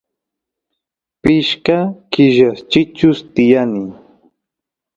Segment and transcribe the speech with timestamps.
[1.21, 1.77] pishka
[2.11, 3.85] killas chichus tiyani